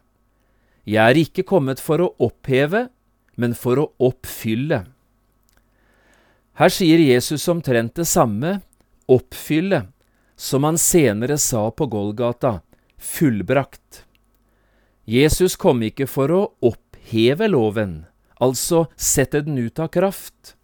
Jeg 0.88 1.04
er 1.04 1.20
ikke 1.20 1.44
kommet 1.44 1.82
for 1.84 2.00
å 2.00 2.14
oppheve, 2.24 2.88
men 3.36 3.54
for 3.54 3.82
å 3.82 3.90
oppfylle. 4.00 4.86
Her 6.58 6.74
sier 6.74 7.04
Jesus 7.04 7.44
omtrent 7.52 7.98
det 8.00 8.08
samme, 8.10 8.62
oppfylle, 9.12 9.84
som 10.40 10.64
han 10.64 10.80
senere 10.80 11.38
sa 11.38 11.68
på 11.70 11.86
Golgata, 11.92 12.62
fullbrakt. 12.98 14.06
Jesus 15.06 15.56
kom 15.60 15.84
ikke 15.86 16.08
for 16.10 16.34
å 16.34 16.40
oppheve 16.66 17.50
loven, 17.52 18.06
altså 18.40 18.86
sette 18.96 19.44
den 19.46 19.60
ut 19.60 19.80
av 19.84 19.92
kraft. 19.94 20.56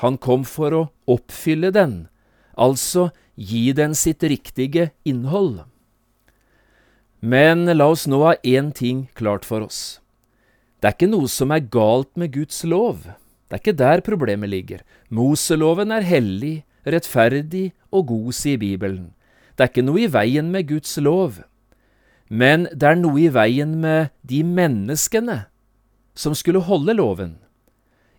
Han 0.00 0.16
kom 0.22 0.46
for 0.46 0.74
å 0.74 0.82
oppfylle 1.10 1.72
den, 1.74 2.06
altså 2.58 3.08
gi 3.38 3.70
den 3.72 3.94
sitt 3.94 4.22
riktige 4.26 4.90
innhold. 5.06 5.62
Men 7.20 7.66
la 7.66 7.88
oss 7.90 8.06
nå 8.10 8.20
ha 8.26 8.34
én 8.46 8.70
ting 8.74 9.06
klart 9.18 9.46
for 9.46 9.64
oss. 9.66 9.98
Det 10.78 10.90
er 10.90 10.94
ikke 10.94 11.10
noe 11.10 11.30
som 11.30 11.50
er 11.50 11.66
galt 11.66 12.12
med 12.18 12.34
Guds 12.34 12.62
lov. 12.62 13.02
Det 13.48 13.56
er 13.56 13.62
ikke 13.62 13.78
der 13.80 14.02
problemet 14.06 14.50
ligger. 14.52 14.84
Moseloven 15.10 15.90
er 15.94 16.06
hellig, 16.06 16.62
rettferdig 16.86 17.72
og 17.90 18.06
god, 18.12 18.34
sier 18.36 18.60
Bibelen. 18.60 19.12
Det 19.56 19.64
er 19.64 19.72
ikke 19.72 19.86
noe 19.88 20.04
i 20.04 20.10
veien 20.12 20.52
med 20.54 20.68
Guds 20.68 20.94
lov. 21.02 21.40
Men 22.30 22.68
det 22.70 22.86
er 22.92 23.00
noe 23.00 23.18
i 23.24 23.32
veien 23.32 23.74
med 23.82 24.12
de 24.22 24.44
menneskene 24.46 25.40
som 26.18 26.36
skulle 26.38 26.62
holde 26.62 26.94
loven. 26.94 27.38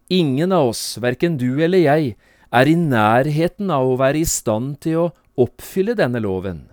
Ingen 0.09 0.51
av 0.55 0.73
oss, 0.73 0.97
verken 0.99 1.37
du 1.37 1.61
eller 1.61 1.83
jeg, 1.83 2.15
er 2.49 2.69
i 2.69 2.75
nærheten 2.75 3.69
av 3.73 3.87
å 3.87 3.97
være 3.99 4.23
i 4.23 4.27
stand 4.27 4.79
til 4.83 5.03
å 5.03 5.09
oppfylle 5.39 5.95
denne 5.97 6.21
loven. 6.23 6.65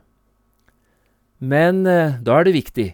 Men 1.38 1.84
eh, 1.86 2.16
da 2.24 2.40
er 2.40 2.48
det 2.48 2.56
viktig, 2.56 2.88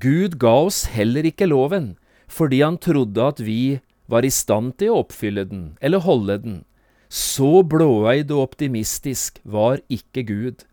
Gud 0.00 0.38
ga 0.42 0.54
oss 0.66 0.86
heller 0.94 1.26
ikke 1.28 1.50
loven 1.50 1.94
fordi 2.34 2.62
han 2.64 2.80
trodde 2.82 3.20
at 3.22 3.40
vi 3.44 3.78
var 4.10 4.24
i 4.26 4.32
stand 4.32 4.74
til 4.80 4.90
å 4.90 5.02
oppfylle 5.04 5.44
den 5.46 5.66
eller 5.84 6.02
holde 6.02 6.38
den. 6.42 6.56
Så 7.12 7.62
blåøyd 7.62 8.32
og 8.34 8.48
optimistisk 8.48 9.38
var 9.44 9.84
ikke 9.92 10.24
Gud. 10.26 10.64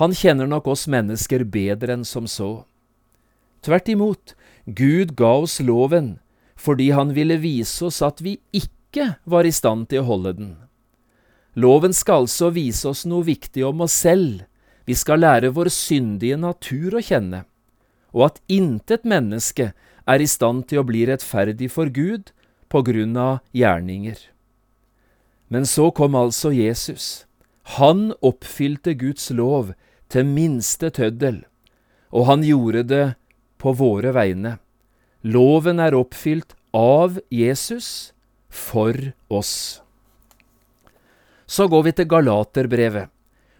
han 0.00 0.14
kjenner 0.16 0.48
nok 0.48 0.66
oss 0.72 0.86
mennesker 0.88 1.44
bedre 1.44 1.92
enn 1.92 2.04
som 2.04 2.24
så. 2.24 2.64
Tvert 3.60 3.88
imot, 3.92 4.32
Gud 4.64 5.16
ga 5.16 5.34
oss 5.44 5.60
loven 5.60 6.18
fordi 6.56 6.90
han 6.96 7.12
ville 7.12 7.36
vise 7.42 7.84
oss 7.84 8.00
at 8.00 8.22
vi 8.22 8.38
ikke 8.54 9.18
var 9.26 9.44
i 9.44 9.52
stand 9.52 9.90
til 9.90 10.00
å 10.00 10.08
holde 10.08 10.32
den. 10.38 10.52
Loven 11.54 11.92
skal 11.92 12.24
altså 12.24 12.48
vise 12.54 12.88
oss 12.88 13.04
noe 13.04 13.26
viktig 13.26 13.64
om 13.68 13.84
oss 13.84 13.96
selv, 14.04 14.44
vi 14.88 14.96
skal 14.98 15.20
lære 15.22 15.52
vår 15.54 15.68
syndige 15.72 16.38
natur 16.40 16.96
å 16.96 17.02
kjenne, 17.04 17.44
og 18.16 18.30
at 18.30 18.40
intet 18.48 19.04
menneske 19.04 19.72
er 20.08 20.22
i 20.22 20.28
stand 20.28 20.66
til 20.70 20.80
å 20.80 20.86
bli 20.88 21.04
rettferdig 21.06 21.68
for 21.70 21.92
Gud 21.92 22.32
på 22.72 22.82
grunn 22.86 23.14
av 23.20 23.42
gjerninger. 23.52 24.16
Men 25.52 25.68
så 25.68 25.90
kom 25.92 26.16
altså 26.16 26.50
Jesus. 26.56 27.26
Han 27.76 28.14
oppfylte 28.24 28.96
Guds 28.98 29.28
lov 29.30 29.74
til 30.08 30.24
minste 30.26 30.88
tøddel, 30.90 31.44
og 32.10 32.26
han 32.32 32.42
gjorde 32.44 32.82
det 32.88 33.06
på 33.60 33.76
våre 33.76 34.14
vegne. 34.16 34.56
Loven 35.22 35.78
er 35.78 35.94
oppfylt 35.94 36.56
av 36.74 37.20
Jesus 37.30 38.12
for 38.48 39.12
oss. 39.28 39.81
Så 41.52 41.66
går 41.68 41.82
vi 41.84 41.92
til 41.92 42.08
Galaterbrevet 42.08 43.10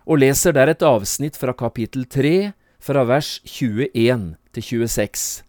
og 0.09 0.19
leser 0.19 0.55
der 0.57 0.71
et 0.73 0.83
avsnitt 0.83 1.37
fra 1.39 1.53
kapittel 1.55 2.07
3, 2.11 2.53
fra 2.83 3.03
vers 3.07 3.37
21 3.45 4.33
til 4.57 4.65
26. 4.67 5.43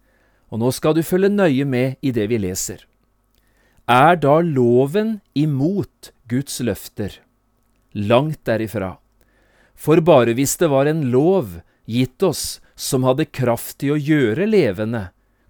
Og 0.52 0.60
nå 0.62 0.70
skal 0.76 0.94
du 0.94 1.02
følge 1.02 1.32
nøye 1.32 1.64
med 1.66 1.96
i 2.04 2.12
det 2.14 2.28
vi 2.30 2.38
leser. 2.38 2.84
Er 3.90 4.20
da 4.20 4.38
loven 4.44 5.18
imot 5.34 6.12
Guds 6.30 6.60
løfter? 6.60 7.16
Langt 7.94 8.44
derifra. 8.46 8.98
For 9.74 10.00
bare 10.04 10.36
hvis 10.36 10.54
det 10.60 10.70
var 10.70 10.86
en 10.86 11.08
lov 11.10 11.58
gitt 11.90 12.22
oss 12.22 12.60
som 12.76 13.04
hadde 13.08 13.26
kraft 13.32 13.80
til 13.80 13.96
å 13.96 14.00
gjøre 14.00 14.46
levende, 14.46 15.08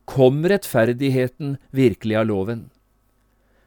kom 0.08 0.44
rettferdigheten 0.46 1.58
virkelig 1.74 2.22
av 2.22 2.30
loven. 2.30 2.64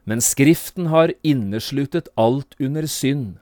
Men 0.08 0.24
Skriften 0.24 0.88
har 0.88 1.12
innesluttet 1.22 2.08
alt 2.16 2.56
under 2.64 2.88
synd, 2.88 3.42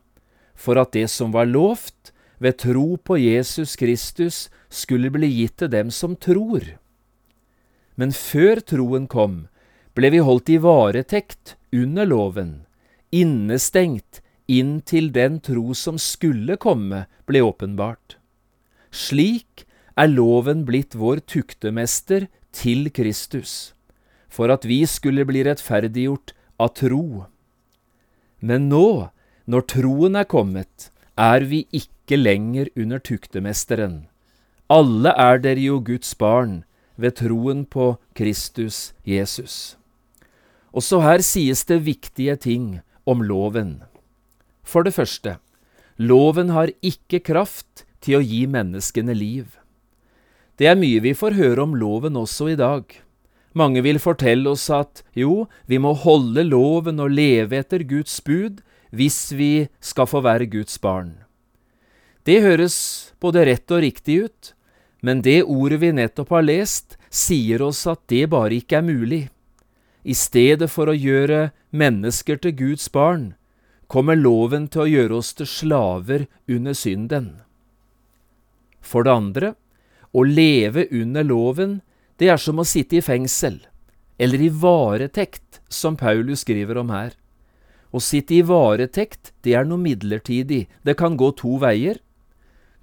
for 0.58 0.80
at 0.82 0.96
det 0.98 1.08
som 1.14 1.30
var 1.36 1.46
lovt 1.46 2.10
ved 2.42 2.58
tro 2.58 2.98
på 2.98 3.20
Jesus 3.22 3.76
Kristus, 3.78 4.48
skulle 4.70 5.12
bli 5.14 5.30
gitt 5.30 5.60
til 5.62 5.70
dem 5.72 5.92
som 5.94 6.16
tror. 6.18 6.66
Men 7.96 8.12
før 8.12 8.60
troen 8.66 9.06
kom, 9.08 9.46
ble 9.96 10.10
vi 10.12 10.24
holdt 10.26 10.52
i 10.52 10.58
varetekt 10.60 11.56
under 11.72 12.10
loven, 12.10 12.66
innestengt 13.14 14.24
inntil 14.52 15.12
den 15.16 15.40
tro 15.40 15.74
som 15.78 16.00
skulle 16.02 16.58
komme, 16.62 17.06
ble 17.30 17.42
åpenbart. 17.46 18.18
Slik 18.92 19.66
er 19.96 20.12
loven 20.12 20.66
blitt 20.68 20.98
vår 20.98 21.24
tuktemester 21.30 22.28
til 22.56 22.90
Kristus, 22.92 23.74
for 24.28 24.52
at 24.52 24.68
vi 24.68 24.84
skulle 24.90 25.26
bli 25.28 25.46
rettferdiggjort 25.48 26.35
av 26.60 26.76
tro. 26.80 27.26
Men 28.40 28.70
nå, 28.70 29.10
når 29.46 29.66
troen 29.72 30.16
er 30.20 30.28
kommet, 30.30 30.90
er 31.18 31.46
vi 31.48 31.66
ikke 31.72 32.20
lenger 32.20 32.70
under 32.76 33.00
tuktemesteren. 33.00 34.06
Alle 34.70 35.14
er 35.14 35.42
dere 35.44 35.62
jo 35.62 35.80
Guds 35.80 36.16
barn 36.18 36.64
ved 36.98 37.18
troen 37.22 37.66
på 37.66 37.96
Kristus 38.18 38.94
Jesus. 39.06 39.78
Også 40.76 41.00
her 41.06 41.22
sies 41.24 41.64
det 41.70 41.86
viktige 41.86 42.36
ting 42.36 42.80
om 43.06 43.22
loven. 43.24 43.84
For 44.66 44.84
det 44.84 44.96
første, 44.96 45.38
loven 45.98 46.50
har 46.50 46.74
ikke 46.82 47.22
kraft 47.24 47.86
til 48.02 48.20
å 48.20 48.26
gi 48.26 48.44
menneskene 48.50 49.14
liv. 49.16 49.54
Det 50.60 50.68
er 50.72 50.80
mye 50.80 51.02
vi 51.04 51.14
får 51.16 51.38
høre 51.38 51.64
om 51.64 51.76
loven 51.78 52.18
også 52.20 52.50
i 52.54 52.60
dag. 52.60 52.84
Mange 53.56 53.82
vil 53.86 54.02
fortelle 54.04 54.52
oss 54.52 54.68
at 54.74 55.02
jo, 55.16 55.46
vi 55.66 55.80
må 55.80 55.94
holde 55.96 56.44
loven 56.44 57.00
og 57.00 57.14
leve 57.16 57.62
etter 57.62 57.86
Guds 57.88 58.20
bud 58.26 58.60
hvis 58.96 59.32
vi 59.36 59.68
skal 59.80 60.10
få 60.12 60.22
være 60.26 60.50
Guds 60.52 60.76
barn. 60.84 61.14
Det 62.28 62.42
høres 62.44 62.78
både 63.22 63.46
rett 63.48 63.72
og 63.72 63.84
riktig 63.86 64.18
ut, 64.28 64.52
men 65.06 65.22
det 65.22 65.44
ordet 65.44 65.80
vi 65.84 65.94
nettopp 65.94 66.34
har 66.34 66.46
lest, 66.46 66.98
sier 67.10 67.62
oss 67.64 67.86
at 67.88 68.02
det 68.12 68.26
bare 68.34 68.58
ikke 68.60 68.80
er 68.80 68.88
mulig. 68.88 69.24
I 70.04 70.14
stedet 70.18 70.68
for 70.74 70.90
å 70.90 70.98
gjøre 70.98 71.52
mennesker 71.72 72.40
til 72.42 72.56
Guds 72.60 72.90
barn, 72.92 73.34
kommer 73.88 74.18
loven 74.18 74.68
til 74.68 74.84
å 74.84 74.90
gjøre 74.90 75.20
oss 75.22 75.32
til 75.38 75.50
slaver 75.50 76.26
under 76.50 76.74
synden. 76.74 77.30
For 78.82 79.06
det 79.06 79.14
andre, 79.14 79.54
å 80.14 80.26
leve 80.26 80.88
under 80.92 81.26
loven, 81.26 81.80
det 82.20 82.30
er 82.32 82.40
som 82.40 82.60
å 82.62 82.68
sitte 82.68 83.00
i 83.00 83.04
fengsel, 83.04 83.60
eller 84.18 84.42
i 84.42 84.50
varetekt, 84.50 85.62
som 85.70 85.98
Paulus 86.00 86.46
skriver 86.46 86.80
om 86.80 86.94
her. 86.94 87.16
Å 87.92 88.00
sitte 88.04 88.38
i 88.38 88.44
varetekt, 88.46 89.34
det 89.44 89.56
er 89.56 89.68
noe 89.68 89.82
midlertidig, 89.82 90.66
det 90.84 90.96
kan 91.00 91.18
gå 91.20 91.32
to 91.40 91.58
veier. 91.64 92.00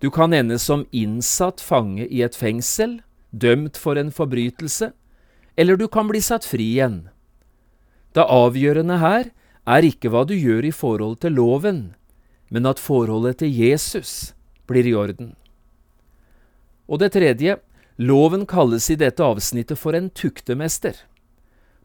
Du 0.00 0.10
kan 0.10 0.32
ende 0.34 0.58
som 0.58 0.84
innsatt 0.90 1.60
fange 1.60 2.06
i 2.08 2.22
et 2.24 2.36
fengsel, 2.36 3.00
dømt 3.30 3.78
for 3.80 3.96
en 3.96 4.12
forbrytelse, 4.12 4.92
eller 5.56 5.76
du 5.76 5.86
kan 5.88 6.08
bli 6.08 6.20
satt 6.24 6.44
fri 6.48 6.72
igjen. 6.76 7.06
Det 8.12 8.24
avgjørende 8.24 8.98
her 9.00 9.30
er 9.68 9.86
ikke 9.86 10.10
hva 10.12 10.24
du 10.28 10.34
gjør 10.36 10.66
i 10.68 10.74
forhold 10.74 11.20
til 11.24 11.36
loven, 11.38 11.82
men 12.52 12.68
at 12.68 12.82
forholdet 12.82 13.40
til 13.40 13.52
Jesus 13.52 14.34
blir 14.68 14.88
i 14.88 14.96
orden. 14.96 15.32
Og 16.88 17.00
det 17.00 17.12
tredje, 17.14 17.56
loven 17.96 18.46
kalles 18.46 18.90
i 18.90 18.96
dette 18.96 19.24
avsnittet 19.24 19.78
for 19.78 19.96
en 19.96 20.10
tuktemester. 20.10 20.96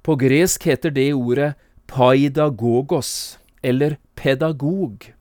På 0.02 0.16
gresk 0.16 0.64
heter 0.70 0.94
det 0.94 1.12
ordet 1.14 1.54
paidagogos, 1.88 3.40
eller 3.62 3.98
pedagog. 4.16 5.14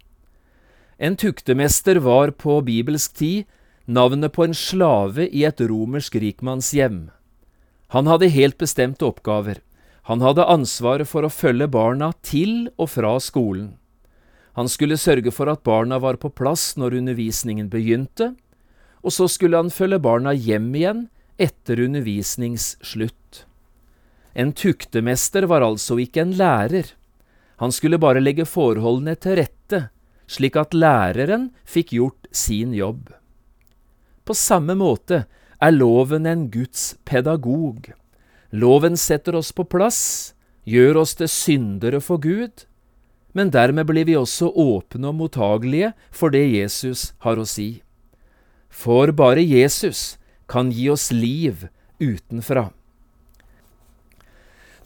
En 0.99 1.17
tuktemester 1.17 1.97
var 1.97 2.31
på 2.31 2.61
bibelsk 2.61 3.15
tid 3.15 3.45
navnet 3.87 4.33
på 4.33 4.45
en 4.45 4.55
slave 4.55 5.29
i 5.29 5.45
et 5.45 5.61
romersk 5.61 6.17
rikmannshjem. 6.19 7.11
Han 7.95 8.07
hadde 8.11 8.33
helt 8.35 8.59
bestemte 8.59 9.07
oppgaver. 9.07 9.61
Han 10.07 10.23
hadde 10.23 10.47
ansvaret 10.47 11.09
for 11.09 11.27
å 11.27 11.33
følge 11.33 11.69
barna 11.71 12.13
til 12.23 12.69
og 12.79 12.91
fra 12.95 13.17
skolen. 13.23 13.75
Han 14.57 14.71
skulle 14.73 14.97
sørge 14.97 15.31
for 15.35 15.51
at 15.53 15.63
barna 15.67 15.99
var 16.01 16.17
på 16.17 16.31
plass 16.33 16.75
når 16.81 16.97
undervisningen 17.03 17.69
begynte, 17.71 18.33
og 19.07 19.15
så 19.15 19.29
skulle 19.31 19.61
han 19.61 19.71
følge 19.71 20.01
barna 20.03 20.33
hjem 20.35 20.73
igjen 20.75 21.05
etter 21.39 21.79
undervisningsslutt. 21.85 23.45
En 24.35 24.51
tuktemester 24.53 25.47
var 25.49 25.65
altså 25.65 26.01
ikke 26.03 26.25
en 26.25 26.35
lærer. 26.37 26.91
Han 27.63 27.73
skulle 27.73 28.01
bare 28.03 28.21
legge 28.21 28.45
forholdene 28.49 29.15
til 29.17 29.39
rette, 29.39 29.87
slik 30.27 30.59
at 30.59 30.75
læreren 30.75 31.53
fikk 31.65 31.95
gjort 31.97 32.27
sin 32.35 32.75
jobb. 32.77 33.15
På 34.27 34.35
samme 34.35 34.75
måte 34.75 35.23
er 35.63 35.73
loven 35.73 36.27
en 36.27 36.49
Guds 36.51 36.97
pedagog. 37.07 37.93
Loven 38.51 38.99
setter 38.99 39.39
oss 39.39 39.55
på 39.55 39.65
plass, 39.71 40.35
gjør 40.67 41.05
oss 41.05 41.15
til 41.15 41.31
syndere 41.31 42.03
for 42.03 42.19
Gud, 42.19 42.67
men 43.33 43.55
dermed 43.55 43.87
blir 43.87 44.09
vi 44.09 44.19
også 44.19 44.51
åpne 44.51 45.13
og 45.13 45.21
mottagelige 45.23 45.95
for 46.11 46.35
det 46.35 46.45
Jesus 46.51 47.13
har 47.23 47.39
å 47.39 47.47
si. 47.47 47.86
For 48.77 49.11
bare 49.17 49.41
Jesus 49.41 50.19
kan 50.47 50.71
gi 50.71 50.91
oss 50.93 51.09
liv 51.13 51.69
utenfra. 51.99 52.69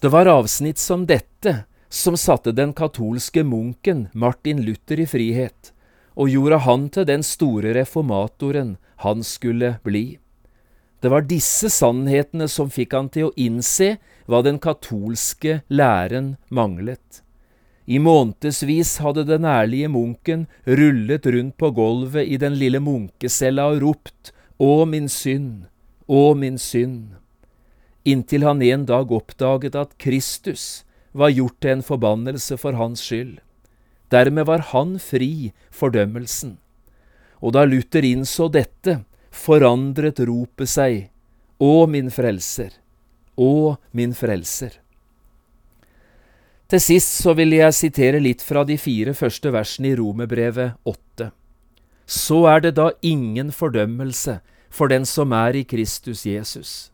Det 0.00 0.09
var 0.09 0.31
avsnitt 0.31 0.79
som 0.79 1.07
dette 1.11 1.64
som 1.88 2.16
satte 2.16 2.53
den 2.55 2.72
katolske 2.72 3.42
munken 3.44 4.07
Martin 4.14 4.62
Luther 4.62 5.03
i 5.03 5.09
frihet, 5.11 5.72
og 6.14 6.31
gjorde 6.31 6.61
han 6.64 6.87
til 6.94 7.09
den 7.09 7.26
store 7.26 7.74
reformatoren 7.76 8.76
han 9.03 9.24
skulle 9.26 9.74
bli. 9.83 10.20
Det 11.03 11.11
var 11.11 11.26
disse 11.26 11.68
sannhetene 11.72 12.46
som 12.48 12.70
fikk 12.70 12.94
han 12.94 13.11
til 13.11 13.29
å 13.29 13.35
innse 13.37 13.96
hva 14.31 14.44
den 14.46 14.62
katolske 14.62 15.61
læren 15.68 16.37
manglet. 16.48 17.24
I 17.90 17.98
månedsvis 17.98 19.00
hadde 19.03 19.24
den 19.26 19.46
ærlige 19.48 19.88
munken 19.90 20.44
rullet 20.79 21.24
rundt 21.26 21.57
på 21.59 21.72
gulvet 21.74 22.29
i 22.29 22.37
den 22.38 22.55
lille 22.55 22.79
munkecella 22.79 23.66
og 23.72 23.83
ropt 23.83 24.31
Å, 24.61 24.85
min 24.87 25.09
synd, 25.11 25.64
å, 26.07 26.35
min 26.37 26.59
synd, 26.61 27.16
inntil 28.05 28.44
han 28.44 28.61
en 28.62 28.85
dag 28.87 29.11
oppdaget 29.11 29.79
at 29.81 29.96
Kristus 29.98 30.85
var 31.16 31.33
gjort 31.33 31.57
til 31.64 31.79
en 31.79 31.85
forbannelse 31.87 32.59
for 32.61 32.76
hans 32.79 33.03
skyld. 33.09 33.38
Dermed 34.12 34.46
var 34.46 34.66
han 34.74 34.98
fri 35.00 35.50
fordømmelsen. 35.74 36.59
Og 37.40 37.57
da 37.57 37.64
Luther 37.64 38.05
innså 38.05 38.50
dette, 38.53 39.00
forandret 39.31 40.20
ropet 40.29 40.68
seg, 40.68 41.09
Å 41.61 41.87
min 41.87 42.12
frelser, 42.12 42.70
å 43.37 43.76
min 43.92 44.14
frelser. 44.16 44.79
Til 46.70 46.78
sist 46.78 47.16
så 47.24 47.33
vil 47.35 47.50
jeg 47.56 47.74
sitere 47.74 48.20
litt 48.22 48.44
fra 48.46 48.62
de 48.62 48.76
fire 48.78 49.11
første 49.18 49.50
versene 49.50 49.90
i 49.90 49.96
Romerbrevet 49.98 50.78
åtte. 50.87 51.33
så 52.06 52.46
er 52.50 52.61
det 52.61 52.74
da 52.74 52.90
ingen 53.02 53.52
fordømmelse 53.52 54.40
for 54.70 54.90
den 54.90 55.04
som 55.06 55.33
er 55.33 55.54
i 55.54 55.62
Kristus 55.62 56.26
Jesus. 56.26 56.90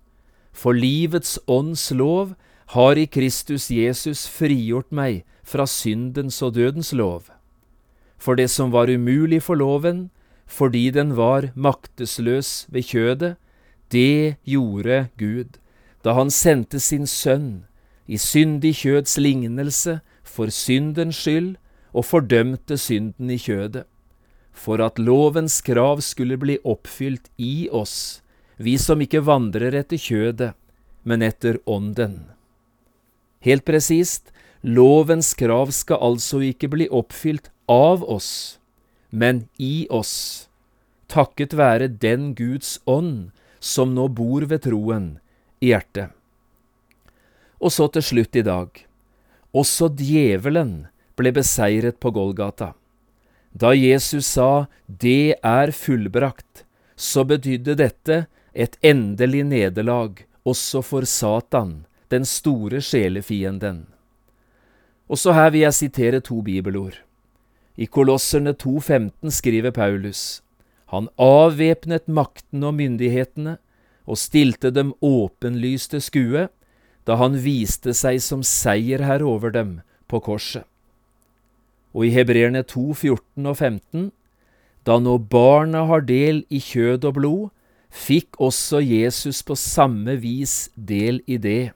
For 0.52 0.72
livets 0.72 1.38
ånds 1.48 1.90
lov 1.90 2.34
har 2.76 2.96
i 2.96 3.06
Kristus 3.06 3.70
Jesus 3.70 4.26
frigjort 4.28 4.92
meg 4.92 5.24
fra 5.44 5.66
syndens 5.66 6.42
og 6.42 6.54
dødens 6.54 6.92
lov. 6.92 7.30
For 8.18 8.34
det 8.34 8.50
som 8.50 8.72
var 8.72 8.92
umulig 8.92 9.42
for 9.42 9.54
loven, 9.56 10.10
fordi 10.46 10.90
den 10.90 11.16
var 11.16 11.52
maktesløs 11.54 12.66
ved 12.68 12.82
kjødet, 12.82 13.36
det 13.92 14.36
gjorde 14.44 15.08
Gud, 15.18 15.56
da 16.04 16.12
han 16.12 16.30
sendte 16.30 16.80
sin 16.80 17.06
sønn 17.06 17.64
i 18.06 18.18
syndig 18.18 18.76
kjøds 18.82 19.16
lignelse 19.18 20.00
for 20.26 20.52
syndens 20.54 21.18
skyld 21.22 21.56
og 21.96 22.06
fordømte 22.06 22.78
synden 22.78 23.30
i 23.32 23.38
kjødet, 23.40 23.84
for 24.52 24.80
at 24.84 24.98
lovens 24.98 25.60
krav 25.64 26.00
skulle 26.04 26.38
bli 26.40 26.58
oppfylt 26.64 27.28
i 27.36 27.68
oss, 27.72 28.22
vi 28.56 28.76
som 28.80 29.02
ikke 29.04 29.24
vandrer 29.26 29.74
etter 29.76 30.00
kjødet, 30.00 30.54
men 31.04 31.22
etter 31.22 31.58
ånden. 31.66 32.24
Helt 33.44 33.66
presist, 33.68 34.32
lovens 34.62 35.34
krav 35.38 35.70
skal 35.76 36.00
altså 36.02 36.40
ikke 36.42 36.70
bli 36.72 36.88
oppfylt 36.88 37.50
av 37.70 38.02
oss, 38.02 38.58
men 39.10 39.46
i 39.58 39.86
oss, 39.90 40.48
takket 41.12 41.54
være 41.54 41.88
den 41.88 42.32
Guds 42.34 42.78
ånd 42.86 43.30
som 43.60 43.94
nå 43.94 44.08
bor 44.08 44.46
ved 44.48 44.64
troen 44.66 45.16
i 45.60 45.70
hjertet. 45.72 46.15
Og 47.60 47.72
så 47.72 47.88
til 47.92 48.04
slutt 48.04 48.36
i 48.36 48.44
dag. 48.44 48.68
Også 49.56 49.88
djevelen 49.88 50.86
ble 51.16 51.32
beseiret 51.32 51.98
på 52.00 52.12
Golgata. 52.12 52.74
Da 53.52 53.72
Jesus 53.72 54.26
sa 54.26 54.66
'det 54.88 55.36
er 55.42 55.72
fullbrakt', 55.72 56.64
så 56.96 57.24
betydde 57.24 57.74
dette 57.74 58.26
et 58.54 58.76
endelig 58.82 59.44
nederlag 59.44 60.24
også 60.44 60.82
for 60.82 61.04
Satan, 61.04 61.86
den 62.10 62.24
store 62.24 62.80
sjelefienden. 62.80 63.86
Også 65.08 65.32
her 65.32 65.50
vil 65.50 65.60
jeg 65.60 65.74
sitere 65.74 66.20
to 66.20 66.42
bibelord. 66.42 67.00
I 67.76 67.86
Kolosserne 67.86 68.52
2,15 68.52 69.30
skriver 69.30 69.70
Paulus 69.70 70.42
han 70.92 71.08
avvæpnet 71.18 72.06
maktene 72.06 72.68
og 72.68 72.76
myndighetene 72.78 73.56
og 74.06 74.18
stilte 74.20 74.70
dem 74.70 74.92
åpenlyst 75.02 75.90
til 75.94 76.04
skue 76.04 76.44
da 77.06 77.16
han 77.20 77.38
viste 77.42 77.94
seg 77.94 78.18
som 78.22 78.42
seierherre 78.42 79.26
over 79.26 79.54
dem 79.54 79.80
på 80.10 80.20
korset. 80.26 80.66
Og 81.96 82.08
i 82.08 82.12
Hebreerne 82.12 82.60
2, 82.66 82.92
14 82.92 83.46
og 83.48 83.56
15, 83.56 84.10
da 84.86 84.98
nå 85.00 85.16
barna 85.18 85.86
har 85.88 86.04
del 86.06 86.44
i 86.52 86.60
kjød 86.62 87.06
og 87.08 87.16
blod, 87.18 87.44
fikk 87.90 88.36
også 88.42 88.82
Jesus 88.84 89.40
på 89.46 89.56
samme 89.56 90.18
vis 90.20 90.68
del 90.76 91.22
i 91.26 91.38
det, 91.40 91.72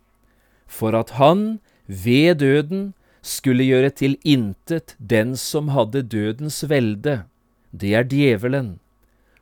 for 0.69 0.95
at 0.99 1.17
han, 1.17 1.61
ved 1.87 2.43
døden, 2.43 2.91
skulle 3.23 3.67
gjøre 3.67 3.91
til 3.93 4.17
intet 4.25 4.95
den 4.99 5.35
som 5.37 5.73
hadde 5.75 6.05
dødens 6.09 6.63
velde, 6.69 7.23
det 7.71 7.95
er 7.95 8.07
djevelen, 8.09 8.79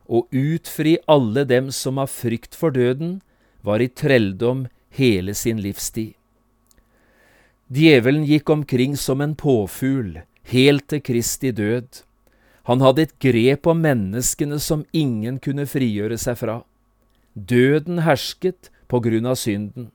og 0.09 0.27
utfri 0.33 0.97
alle 1.07 1.45
dem 1.47 1.69
som 1.75 1.99
av 2.01 2.11
frykt 2.11 2.57
for 2.57 2.73
døden 2.75 3.19
var 3.63 3.81
i 3.83 3.89
trelldom 3.91 4.67
hele 4.89 5.33
sin 5.33 5.61
livstid. 5.61 6.15
Djevelen 7.69 8.25
gikk 8.25 8.49
omkring 8.49 8.95
som 8.97 9.21
en 9.21 9.35
påfugl, 9.37 10.21
helt 10.49 10.87
til 10.89 11.01
Kristi 11.05 11.51
død. 11.53 12.01
Han 12.65 12.81
hadde 12.81 13.05
et 13.05 13.15
grep 13.21 13.67
om 13.69 13.83
menneskene 13.85 14.57
som 14.59 14.85
ingen 14.93 15.37
kunne 15.39 15.67
frigjøre 15.69 16.17
seg 16.17 16.39
fra. 16.41 16.61
Døden 17.33 18.01
hersket 18.05 18.71
på 18.89 19.01
grunn 19.05 19.29
av 19.29 19.37
synden, 19.37 19.91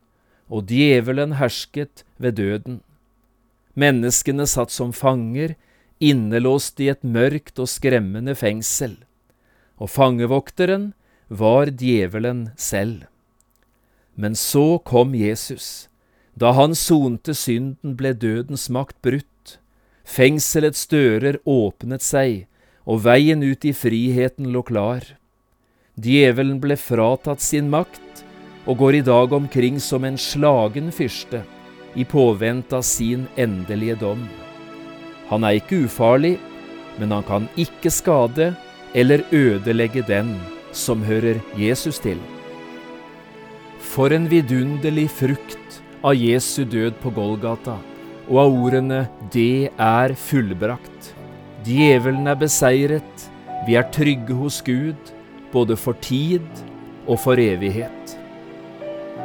og 0.46 0.70
djevelen 0.70 1.34
hersket 1.40 2.04
ved 2.22 2.38
døden. 2.38 2.78
Menneskene 3.74 4.46
satt 4.46 4.70
som 4.70 4.94
fanger, 4.94 5.56
innelåst 5.98 6.78
i 6.82 6.92
et 6.92 7.02
mørkt 7.02 7.58
og 7.58 7.70
skremmende 7.70 8.36
fengsel 8.38 8.94
og 9.78 9.90
fangevokteren 9.90 10.92
var 11.28 11.70
djevelen 11.72 12.48
selv. 12.56 13.06
Men 14.14 14.34
så 14.34 14.78
kom 14.78 15.14
Jesus. 15.14 15.88
Da 16.34 16.52
han 16.52 16.74
sonte 16.74 17.34
synden, 17.34 17.94
ble 17.98 18.14
dødens 18.14 18.68
makt 18.70 19.00
brutt. 19.02 19.58
Fengselets 20.04 20.86
dører 20.90 21.38
åpnet 21.48 22.02
seg, 22.02 22.46
og 22.84 23.04
veien 23.06 23.42
ut 23.42 23.64
i 23.64 23.72
friheten 23.72 24.50
lå 24.52 24.62
klar. 24.66 25.06
Djevelen 25.94 26.58
ble 26.60 26.76
fratatt 26.76 27.40
sin 27.40 27.70
makt 27.70 28.24
og 28.66 28.80
går 28.80 28.98
i 28.98 29.04
dag 29.06 29.32
omkring 29.32 29.78
som 29.80 30.04
en 30.04 30.18
slagen 30.18 30.90
fyrste 30.92 31.44
i 31.94 32.04
påvente 32.04 32.76
av 32.76 32.82
sin 32.82 33.28
endelige 33.38 34.00
dom. 34.02 34.26
Han 35.30 35.46
er 35.46 35.60
ikke 35.60 35.84
ufarlig, 35.86 36.36
men 36.98 37.14
han 37.14 37.26
kan 37.28 37.48
ikke 37.56 37.92
skade 37.94 38.52
eller 38.94 39.24
ødelegge 39.32 40.02
den 40.06 40.34
som 40.74 41.06
hører 41.06 41.40
Jesus 41.58 42.02
til. 42.02 42.18
For 43.94 44.10
en 44.10 44.24
vidunderlig 44.26 45.06
frukt 45.14 45.76
av 46.02 46.16
Jesu 46.18 46.64
død 46.66 46.96
på 46.98 47.12
Golgata 47.14 47.76
og 48.26 48.38
av 48.42 48.56
ordene 48.66 49.00
'Det 49.30 49.70
er 49.78 50.14
fullbrakt'. 50.18 51.12
Djevelen 51.62 52.26
er 52.26 52.34
beseiret, 52.34 53.28
vi 53.66 53.76
er 53.76 53.86
trygge 53.94 54.34
hos 54.34 54.60
Gud, 54.62 54.98
både 55.52 55.76
for 55.76 55.94
tid 56.02 56.42
og 57.06 57.20
for 57.20 57.38
evighet. 57.38 58.18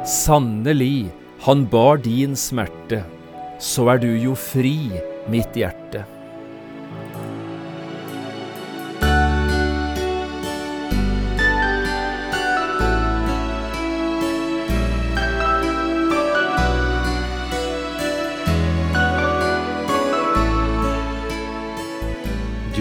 Sannelig, 0.06 1.10
han 1.40 1.66
bar 1.66 1.96
din 1.96 2.36
smerte, 2.36 3.02
så 3.58 3.88
er 3.90 3.98
du 3.98 4.14
jo 4.14 4.34
fri, 4.34 4.92
mitt 5.28 5.52
hjerte. 5.52 6.06